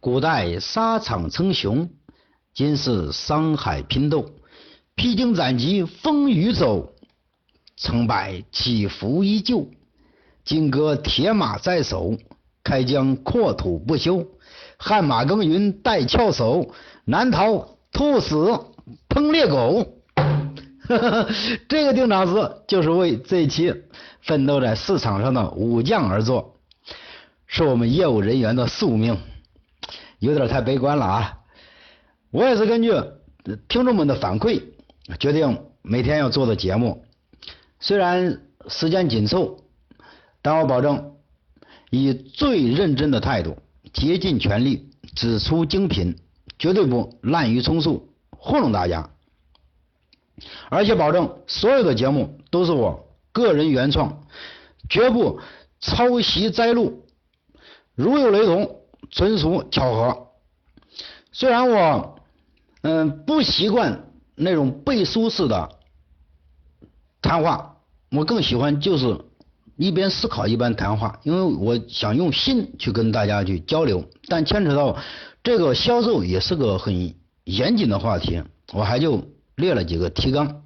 [0.00, 1.90] 古代沙场称雄，
[2.54, 4.30] 今是商海拼斗。
[4.94, 6.92] 披荆斩棘，风雨走，
[7.76, 9.68] 成败起伏依旧。
[10.44, 12.16] 金戈铁马在手，
[12.62, 14.24] 开疆扩土不休。
[14.76, 16.72] 汗马耕耘待翘首，
[17.04, 18.36] 难逃兔死
[19.08, 19.84] 烹猎狗。
[21.68, 23.74] 这个定场诗就是为这一期
[24.22, 26.54] 奋斗在市场上的武将而作，
[27.48, 29.18] 是我们业务人员的宿命。
[30.18, 31.38] 有点太悲观了啊！
[32.30, 32.92] 我也是根据
[33.68, 34.62] 听众们的反馈，
[35.18, 37.04] 决定每天要做的节目。
[37.80, 39.64] 虽然时间紧凑，
[40.42, 41.14] 但我保证
[41.90, 43.56] 以最认真的态度，
[43.92, 46.16] 竭尽全力只出精品，
[46.58, 49.10] 绝对不滥竽充数糊弄大家。
[50.68, 54.26] 而且保证所有的节目都是我个人原创，
[54.88, 55.40] 绝不
[55.80, 57.06] 抄袭摘录，
[57.94, 58.77] 如有雷同，
[59.10, 60.28] 纯属巧合。
[61.32, 62.20] 虽然我
[62.82, 65.68] 嗯不习惯那种背书式的
[67.22, 67.76] 谈话，
[68.10, 69.20] 我更喜欢就是
[69.76, 74.04] 一边思考一边谈话，因为我想用心去跟大家去交流。
[74.26, 74.96] 但牵扯到
[75.42, 79.24] 这个销售也是个很严谨的话题，我还就。
[79.58, 80.62] 列了几个提纲，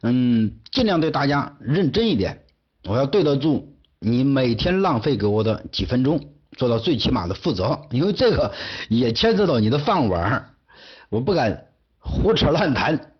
[0.00, 2.44] 嗯，尽量对大家认真一点，
[2.84, 8.52] 我要对得住你每天浪费给我的几分钟，做到最起码的负责，因为这个
[8.88, 10.54] 也牵涉到你的饭碗，
[11.10, 11.66] 我不敢
[11.98, 13.12] 胡扯乱谈。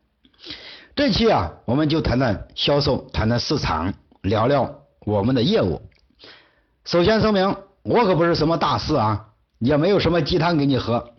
[0.94, 3.92] 这期啊，我们就谈谈销售，谈谈市场，
[4.22, 5.82] 聊聊我们的业务。
[6.86, 11.12] 首先声明，我可不是什么大师啊，也没有什么鸡汤给你喝，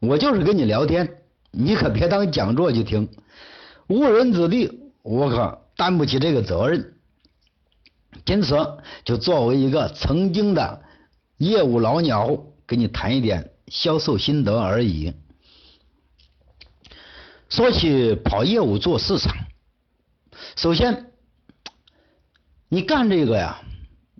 [0.00, 1.18] 我就是跟你聊天。
[1.50, 3.08] 你可别当讲座去听，
[3.88, 6.92] 误人子弟，我可担不起这个责任。
[8.26, 8.54] 因此，
[9.04, 10.81] 就作为一个曾经的
[11.42, 15.12] 业务老鸟，给你谈一点销售心得而已。
[17.48, 19.34] 说起跑业务做市场，
[20.54, 21.10] 首先，
[22.68, 23.60] 你干这个呀，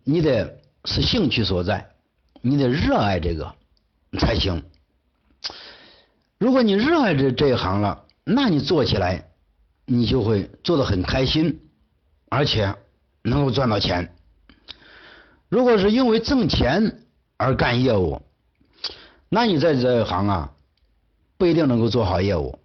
[0.03, 1.95] 你得是兴趣所在，
[2.41, 3.55] 你得热爱这个
[4.19, 4.65] 才行。
[6.39, 9.31] 如果你热爱这这一行了，那你做起来，
[9.87, 11.71] 你就会做的很开心，
[12.29, 12.75] 而且
[13.23, 14.13] 能够赚到钱。
[15.49, 17.02] 如果是因为挣钱
[17.43, 18.23] 而干业务，
[19.29, 20.53] 那你在这一行啊，
[21.37, 22.59] 不一定能够做好业务，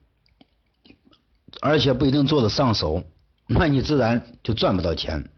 [1.62, 3.04] 而且不一定做得上手，
[3.48, 5.30] 那你自然就赚不到钱。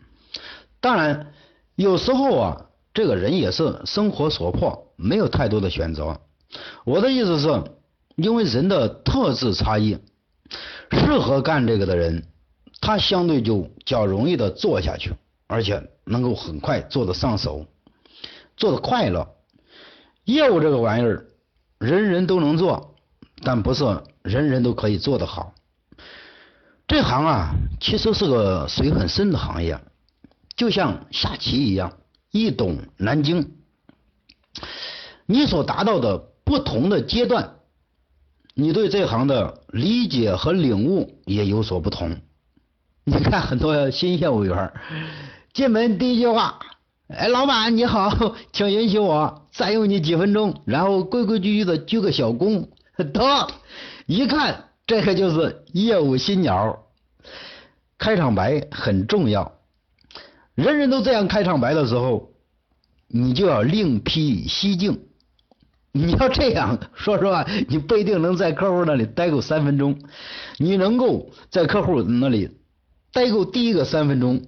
[0.82, 1.34] 当然，
[1.76, 6.20] 有时候啊，这个人也是生活所迫，没有太多的选择。
[6.86, 7.64] 我的意思是。
[8.16, 9.98] 因为人的特质差异，
[10.92, 12.28] 适合干这个的人，
[12.82, 15.14] 他相对就较容易的做下去，
[15.48, 17.66] 而且能够很快做得上手，
[18.60, 19.28] 做的快乐。
[20.26, 21.26] 业务这个玩意儿，
[21.80, 22.94] 人人都能做，
[23.42, 25.56] 但不是人人都可以做得好。
[26.88, 29.80] 这行啊，其实是个水很深的行业，
[30.56, 31.98] 就像下棋一样，
[32.32, 33.56] 易懂难精。
[35.26, 37.56] 你所达到的不同的阶段。
[38.56, 42.20] 你对这行的理解和领悟也有所不同。
[43.06, 44.74] 你看很多新业务员
[45.54, 46.60] 进门第一句话，
[47.10, 53.48] 哎，老板你好， 请允许我占用你几分钟，然后规规矩矩的鞠个小躬，得，
[54.06, 56.86] 一看这个就是业务新鸟。
[57.98, 59.54] 开场白很重要，
[60.54, 62.30] 人人都这样开场白的时候，
[63.08, 65.02] 你就要另辟蹊径。
[65.92, 70.00] 你要这样说实话，你不一定能在客户那里待够三分钟。
[70.58, 72.52] 你能够在客户那里
[73.12, 74.44] 待够第一个三分钟，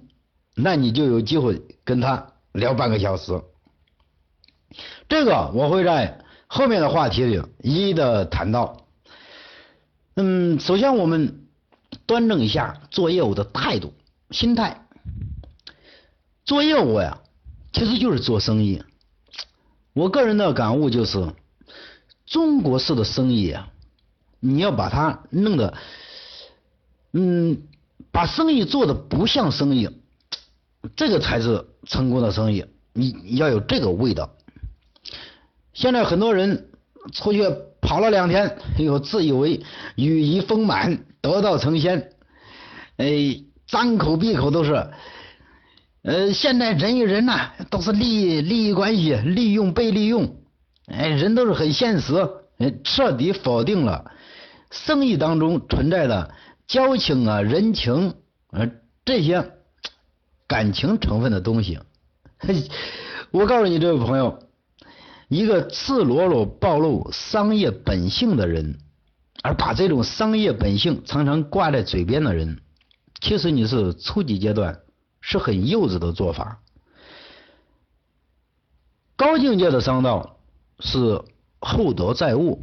[0.54, 3.42] 那你就有机会跟他聊半个小时。
[5.08, 8.86] 这个我会在后面的话题里一一的谈到。
[10.14, 11.46] 嗯，首先我们
[12.06, 13.94] 端正一下做业务的态度、
[14.30, 14.86] 心态。
[16.44, 17.20] 做业务呀，
[17.72, 18.82] 其实就是做生意。
[19.94, 21.32] 我个人的感悟就是，
[22.26, 23.68] 中国式的生意啊，
[24.40, 25.74] 你要把它弄得，
[27.12, 27.62] 嗯，
[28.10, 30.01] 把生意做的不像生意，
[30.96, 32.64] 这个才是成功的生意。
[32.92, 34.30] 你要有这个味道。
[35.72, 36.68] 现在很多人
[37.12, 37.42] 出去
[37.80, 39.62] 跑了两天，又自以为
[39.96, 42.12] 羽翼丰满、得道成仙，
[42.96, 44.90] 哎，张口闭口都是。
[46.02, 50.36] 呃，现在人与人呐，都是利益利益关系，利用被利用，
[50.86, 52.28] 哎，人都是很现实，
[52.82, 54.10] 彻底否定了
[54.70, 56.34] 生意当中存在的
[56.66, 58.14] 交情啊、人情
[58.48, 58.68] 啊
[59.04, 59.52] 这些
[60.52, 61.78] 感情成分的东西。
[63.32, 64.38] 我告诉你，这位朋友，
[65.28, 68.78] 一个赤裸裸暴露商业本性的人，
[69.42, 72.60] 而把这种商业本性常常挂在嘴边的人，
[73.18, 74.80] 其实你是初级阶段
[75.22, 76.60] 是很幼稚的做法。
[79.16, 80.36] 高境界的商道
[80.80, 81.22] 是
[81.60, 82.62] 厚德载物，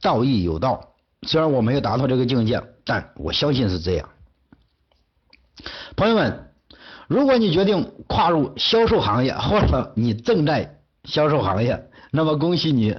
[0.00, 0.96] 道义有道。
[1.28, 4.08] 虽然我没有达到这个境界，但我相信是这样。
[5.94, 6.51] 朋友们，
[7.12, 12.96] 如果你决定跨入销售行业，或者你正在销售行业，那么恭喜你，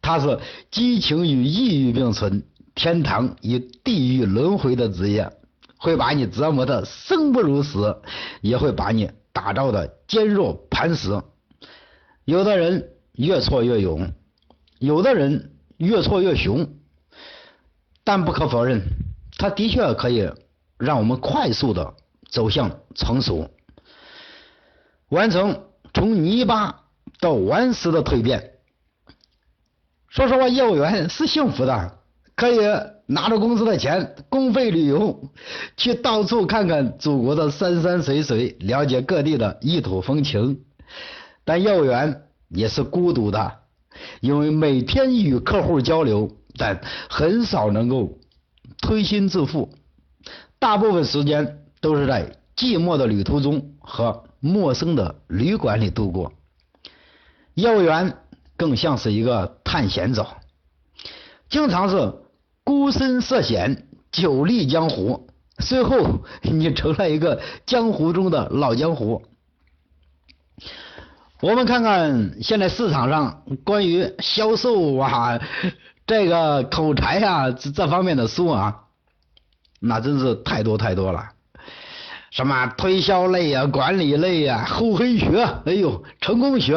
[0.00, 0.38] 它是
[0.70, 2.44] 激情与抑郁并存、
[2.76, 5.32] 天堂与地狱轮回的职业，
[5.76, 7.96] 会把你折磨的生不如死，
[8.40, 11.20] 也会把你打造的坚若磐石。
[12.24, 14.12] 有的人越挫越勇，
[14.78, 16.68] 有的人越挫越雄，
[18.04, 18.82] 但不可否认，
[19.36, 20.30] 他的确可以
[20.78, 21.94] 让我们快速的
[22.30, 23.50] 走向成熟，
[25.08, 26.82] 完成从泥巴
[27.20, 28.52] 到顽石的蜕变。
[30.08, 31.98] 说实话，业务员是幸福的，
[32.36, 32.60] 可以
[33.06, 35.30] 拿着公司的钱公费旅游，
[35.76, 40.64] 去到处看看祖国的山山水水，了解各地的异土风情。
[41.44, 43.58] 但业务员也是孤独的，
[44.20, 46.80] 因为每天与客户交流，但
[47.10, 48.18] 很少能够
[48.80, 49.74] 推心置腹，
[50.58, 56.32] 大部分时间都是在寂寞的旅途中和陌生的旅馆里度过。
[57.52, 58.16] 业务员
[58.56, 60.26] 更像是一个探险者，
[61.50, 62.14] 经常是
[62.64, 65.28] 孤身涉险，久历江湖，
[65.58, 69.22] 最后你成了一个江湖中的老江湖。
[71.42, 75.38] 我们看看现在市场上关于销售啊、
[76.08, 78.84] 这个口才啊这方面的书啊，
[79.80, 81.32] 那真是太多太多了。
[82.34, 86.74] 什么推销类呀、管理类呀、厚黑学，哎呦，成功学。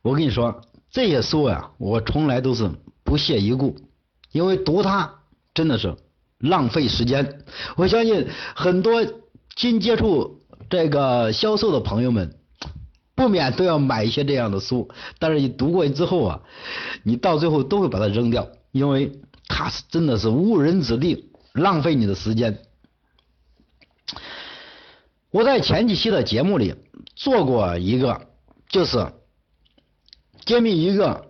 [0.00, 2.70] 我跟你说，这些书呀，我从来都是
[3.04, 3.76] 不屑一顾，
[4.32, 5.16] 因为读它
[5.52, 5.94] 真的是
[6.38, 7.44] 浪费时间。
[7.76, 9.04] 我相信很多
[9.54, 12.34] 新接触这个销售的朋友们。
[13.14, 16.40] 不免都要买一些这样的书，但是你读过之后啊，
[17.02, 19.12] 你到最后都会把它扔掉，因为
[19.48, 22.58] 它是真的是误人子弟，浪费你的时间。
[25.36, 26.74] 我在前几期的节目里
[27.14, 28.28] 做过一个，
[28.70, 29.12] 就是
[30.46, 31.26] 揭秘一个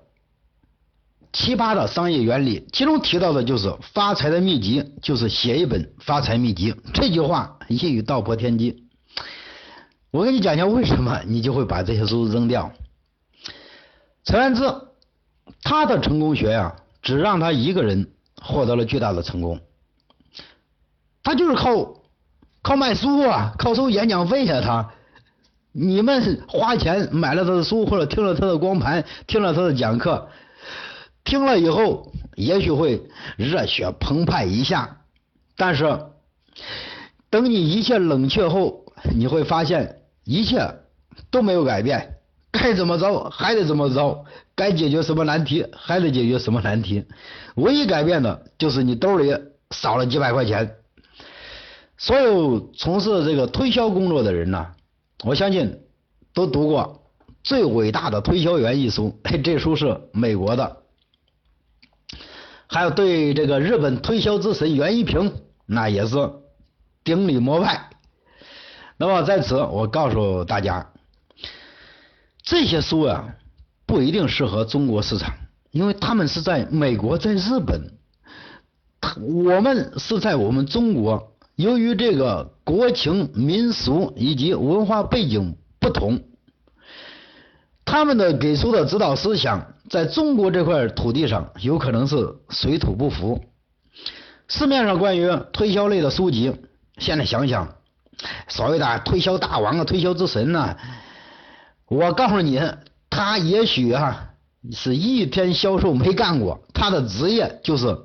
[1.32, 6.72] 奇葩的商业原理，其中提到的就是发财的秘籍，就是写一本发财秘籍。
[6.94, 8.84] 这句话一语道破天机。
[10.12, 12.70] 我跟你讲讲为什么你就会把这些书扔掉。
[14.22, 14.62] 陈安之
[15.62, 19.60] 他的成功学呀，只让他一个人获得了巨大的成功。
[21.24, 22.02] 他就是靠
[22.66, 24.60] 靠卖书啊，靠收演讲费呀。
[24.60, 24.90] 他
[25.70, 30.28] 你们花钱买了他的书，或者听了他的光盘，听了他的讲课，
[31.22, 34.96] 听了以后也许会热血澎湃一下，
[35.56, 36.06] 但是
[37.30, 38.84] 等你一切冷却后，
[39.14, 39.98] 你会发现。
[40.24, 40.74] 一切
[41.30, 42.16] 都没有改变，
[42.50, 44.24] 该怎么着还得怎么着，
[44.56, 47.04] 该解决什么难题还得解决什么难题，
[47.54, 49.32] 唯一改变的就是你兜里
[49.70, 50.78] 少了几百块钱。
[51.98, 54.74] 所有从事这个推销工作的人呢，
[55.24, 55.80] 我相信
[56.34, 57.02] 都读过
[57.42, 60.82] 《最伟大的推销员》一书， 这书是美国的，
[62.66, 65.32] 还有对这个日本推销之神袁一平，
[65.64, 66.16] 那也是
[67.02, 67.88] 顶礼膜拜。
[68.98, 70.92] 那么在此，我告诉大家，
[72.42, 73.36] 这些书啊
[73.86, 75.32] 不一定适合中国市场，
[75.70, 77.94] 因为他们是在美国、在日本，
[79.22, 81.32] 我们是在我们中国。
[81.56, 86.22] 由于这个国情、民俗以及文化背景不同，
[87.84, 93.42] 他们的给出的指导思想，在中国这块土地上有可能是水土不服。
[94.48, 96.54] 市面上关于推销类的书籍，
[96.98, 97.74] 现在想想。
[98.48, 100.76] 所谓的推销大王啊，推销之神呐，
[101.86, 102.60] 我告诉你，
[103.10, 104.30] 他也许啊
[104.72, 107.96] 是一天销售没干过，他的职业就是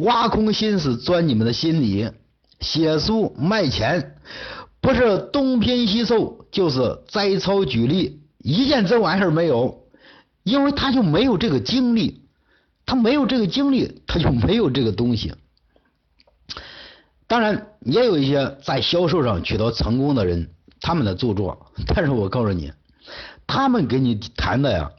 [0.00, 2.10] 挖空心思钻你们的心里，
[2.60, 4.16] 写书卖钱，
[4.80, 9.84] 不是东拼西凑，就是摘抄举例，一件真玩意儿没有，
[10.42, 12.22] 因为他就没有这个经历，
[12.84, 15.34] 他没有这个经历，他就没有这个东西。
[17.28, 20.50] 当然，也有一些在销售上取得成功的人，
[20.80, 21.72] 他们的著作。
[21.86, 22.72] 但是我告诉你，
[23.46, 24.90] 他们给你谈的呀，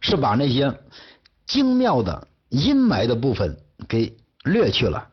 [0.00, 0.74] 是把那些
[1.46, 5.08] 精妙的阴霾的部分给掠去了，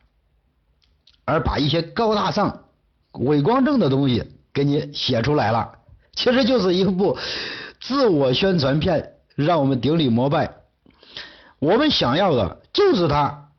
[1.26, 2.66] 而把一些高大上、
[3.14, 5.80] 伟光正的东西给你写出来了。
[6.14, 7.18] 其实就是一部
[7.80, 10.58] 自我宣传片，让我们顶礼膜拜。
[11.60, 13.50] 我们想要的就是它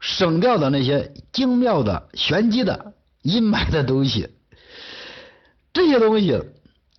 [0.00, 4.30] 省掉的那些精妙的、玄机的、阴霾的东西。
[5.72, 6.42] 这些东西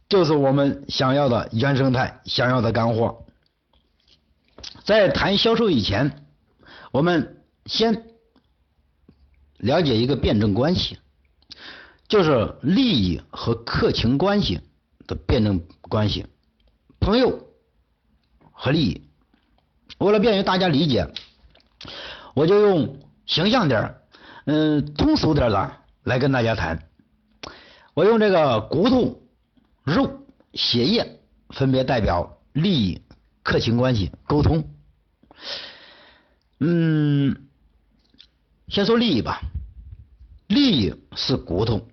[0.08, 3.26] 就是我们想要的原生态，想要的干货。
[4.86, 6.26] 在谈销售以前，
[6.92, 8.06] 我们先
[9.58, 10.98] 了解一个辩证关系，
[12.08, 14.62] 就是利益和客情关系
[15.08, 16.26] 的辩证关系。
[17.00, 17.48] 朋友
[18.52, 19.10] 和利益，
[19.98, 21.08] 为了便于大家理解，
[22.34, 23.96] 我就用形象点
[24.46, 26.88] 嗯，通俗点的来跟大家谈。
[27.94, 29.22] 我用这个骨头、
[29.84, 33.02] 肉、血液分别代表利益、
[33.44, 34.70] 客情关系、沟通。
[36.60, 37.50] 嗯，
[38.72, 39.42] 先说利益吧。
[40.48, 41.90] 利益是骨头，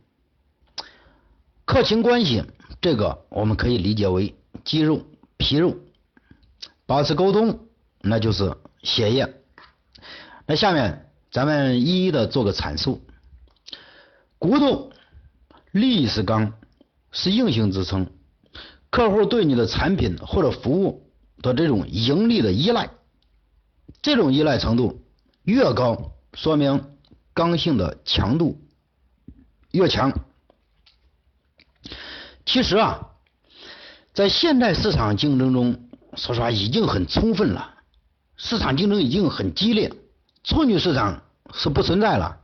[1.64, 2.44] 客情关系
[2.80, 5.02] 这个我们可以理解为肌肉、
[5.36, 5.76] 皮肉。
[6.86, 7.66] 保持沟通，
[8.00, 9.42] 那就是血液。
[10.46, 13.04] 那下面咱们一一的做个阐述。
[14.38, 14.92] 骨头，
[15.72, 16.54] 利益是钢，
[17.10, 18.06] 是硬性支撑，
[18.88, 21.10] 客户对你的产品或者服务
[21.42, 22.88] 的这种盈利的依赖。
[24.00, 25.02] 这种依赖程度
[25.42, 26.84] 越高，说明
[27.34, 28.60] 刚性的强度
[29.72, 30.12] 越强。
[32.46, 33.08] 其实啊，
[34.14, 37.74] 在现代市场竞争中，说实话已经很充分了，
[38.36, 39.92] 市场竞争已经很激烈，
[40.44, 42.38] 处女市场是不存在了，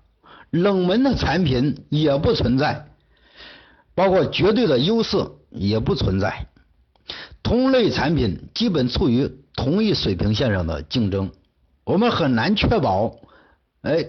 [0.51, 2.89] 冷门的产品也不存在，
[3.95, 6.49] 包括绝对的优势也不存在，
[7.45, 11.31] 同类产品基本处于同一水平线上的竞争。
[11.85, 13.15] 我们很难确保，
[13.85, 14.07] 哎，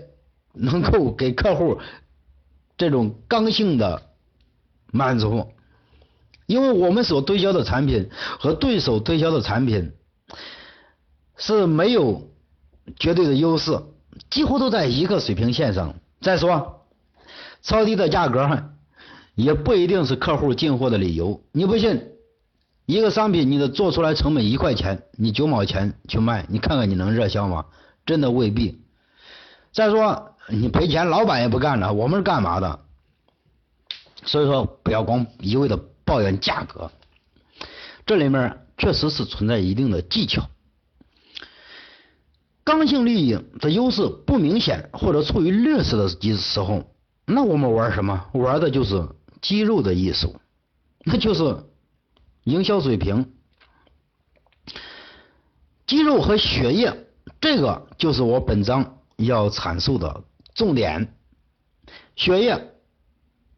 [0.54, 1.80] 能够给客户
[2.78, 4.02] 这种刚性的
[4.92, 5.52] 满足，
[6.46, 9.92] 因为我们所推销的产品和对手推销的产品
[11.36, 12.30] 是没有
[12.98, 13.78] 绝对的优势，
[14.30, 15.96] 几乎都在一个水平线上。
[16.22, 16.86] 再说，
[17.62, 18.70] 超低的价格
[19.36, 21.44] 也不一定是客户进货的理由。
[21.52, 22.02] 你不信？
[22.86, 27.66] 一个商品，你的做出来成本一块钱，你九毛钱去卖，你看看你能热销吗？
[28.06, 28.85] 真的未必。
[29.76, 32.80] 再说你赔钱，老板也不干了，我们是干嘛的？
[34.24, 36.90] 所以说不要光一味的抱怨价格，
[38.06, 40.50] 这里面确实是存在一定的技巧。
[42.64, 46.90] 刚性利益的优势不明显或者处于劣势的时候，
[47.26, 48.28] 那我们玩什么？
[48.34, 49.10] 玩的就是
[49.42, 50.40] 肌肉的艺术，
[51.04, 51.64] 那就是。
[52.46, 53.34] 营销水平，
[55.88, 57.08] 肌肉和血液，
[57.42, 61.16] 这个就是我本章要阐述的重点。
[62.16, 62.72] 血液，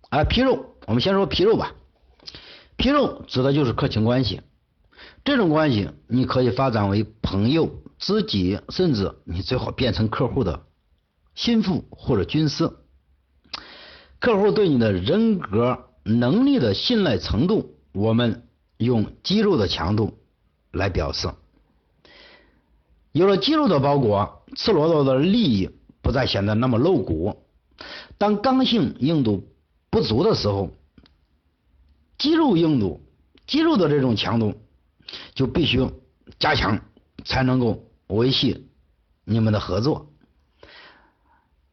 [0.09, 1.73] 啊，皮肉，我们先说皮肉吧。
[2.75, 4.41] 皮肉指的就是客情关系，
[5.23, 10.63] 这种关系你可以发展为朋友、知己，甚至你最好变成客户的
[11.35, 12.71] 心腹或者军师。
[14.19, 18.43] 客户对你的人格、能力的信赖程度，我们。
[18.79, 20.19] 用肌肉的强度
[20.71, 21.27] 来表示，
[23.17, 25.69] 有了肌肉的包裹，赤裸裸的利益
[26.01, 27.45] 不再显得那么露骨。
[28.17, 29.49] 当刚性硬度
[29.89, 30.71] 不足的时候，
[32.17, 33.01] 肌肉硬度、
[33.45, 34.53] 肌肉的这种强度
[35.33, 35.89] 就必须
[36.39, 36.79] 加强，
[37.25, 38.69] 才能够维系
[39.25, 40.11] 你们的合作。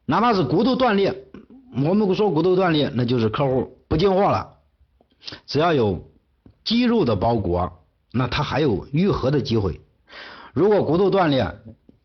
[0.05, 1.27] 哪怕是骨头断裂，
[1.75, 4.57] 我们说骨头断裂，那就是客户不进货了。
[5.45, 6.11] 只要有。
[6.63, 9.81] 肌肉的包裹，那它还有愈合的机会。
[10.55, 11.53] 如果骨头断裂，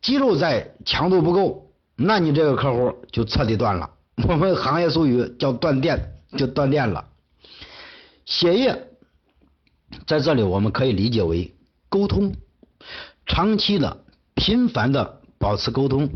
[0.01, 3.89] 肌肉在强度不够，那你这个客户就彻底断了。
[4.27, 5.97] 我们行业术语叫断电，
[6.37, 7.07] 就断电了。
[8.25, 8.89] 血液
[10.05, 11.55] 在这里我们可以理解为
[11.87, 12.35] 沟通，
[13.25, 14.03] 长期的、
[14.35, 16.09] 频繁的保持沟通，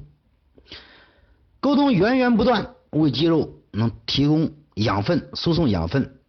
[1.61, 6.19] 沟通源源不断，为肌肉能提供养分，输送养分，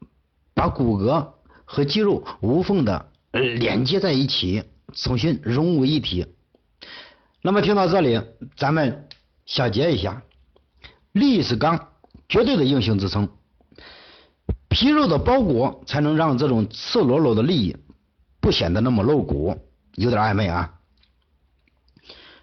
[0.54, 1.32] 把骨骼。
[1.68, 4.62] 和肌肉无缝的连接在一起，
[4.96, 6.26] 重新融为一体。
[7.42, 8.20] 那么听到这里，
[8.56, 9.06] 咱们
[9.44, 10.22] 小结一下：
[11.12, 11.92] 力是刚，
[12.28, 13.28] 绝对的硬性支撑；
[14.68, 17.76] 皮肉的包裹，才能让这种赤裸裸的利益
[18.40, 19.56] 不显得那么露骨，
[19.94, 20.80] 有点暧昧啊。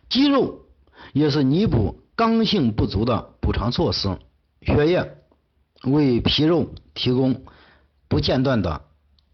[0.07, 0.67] 肌肉
[1.11, 4.17] 也是弥补刚性不足的补偿措施，
[4.61, 5.17] 血液
[5.83, 7.43] 为皮肉提供
[8.07, 8.85] 不间断的。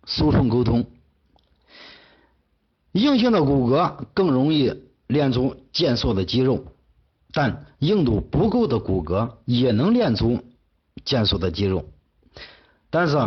[0.05, 0.89] 输送沟通，
[2.93, 4.73] 硬性的骨骼更容易
[5.07, 6.65] 练出健硕的肌肉，
[7.33, 10.39] 但硬度不够的骨骼也能练出
[11.05, 11.85] 健硕的肌肉。
[12.89, 13.17] 但是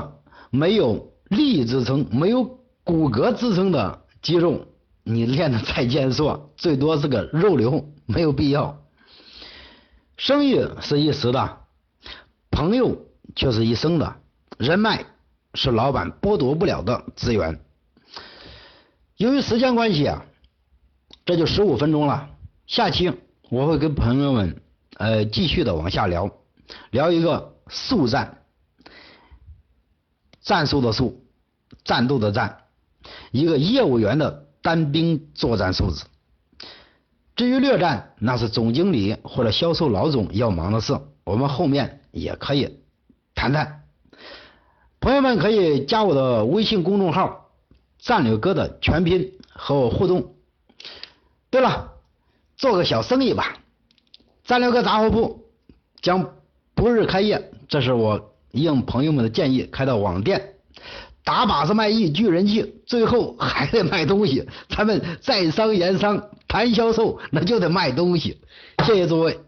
[0.51, 4.67] 没有力支撑，没有骨骼支撑的肌肉，
[5.05, 8.83] 你练的再健硕，最多是个肉瘤，没有必要。
[10.17, 11.59] 生意是一时的，
[12.51, 14.17] 朋友却是一生的。
[14.59, 15.07] 人脉
[15.55, 17.61] 是老板剥夺不了的资源。
[19.17, 20.25] 由于时间关系啊，
[21.25, 22.31] 这就十五分钟了。
[22.67, 23.13] 下期
[23.51, 24.63] 我会跟朋友们
[24.97, 26.31] 呃继续的往下聊，
[26.91, 28.43] 聊一个速战，
[30.41, 31.25] 战术的速，
[31.85, 32.59] 战斗的战，
[33.31, 36.05] 一个业务员的单兵作战素质。
[37.37, 42.81] 至于略战，那是总经理或者销售老总要忙的事，我们后面也可以
[43.35, 43.85] 谈谈。
[45.01, 47.42] 朋友们可以加我的微信公众号
[48.03, 50.35] “战略哥”的全拼和我互动。
[51.51, 51.93] 对了，
[52.57, 53.59] 做个小生意吧，
[54.45, 55.47] 战略哥杂货铺
[56.01, 56.35] 将
[56.75, 60.55] 不日开业，这是我应朋友们的建议开的网店。
[61.25, 64.49] 打把子卖艺聚人气，最后还得卖东西。
[64.69, 68.41] 咱们在商言商谈销售，那就得卖东西。
[68.85, 69.39] 谢谢诸位。